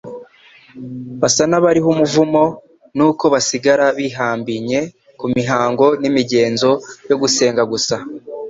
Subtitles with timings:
[1.21, 2.43] basa n'abariho umuvumo;
[2.95, 4.79] nuko basigara bihambinye
[5.19, 6.69] ku mihango n'imigenzo
[7.09, 7.95] yo gusenga gusa.